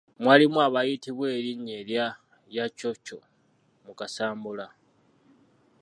[0.23, 2.07] Mwalimu abayitibwa erinnya erya
[2.55, 3.17] yakyokyo
[3.85, 4.65] mu kasambula.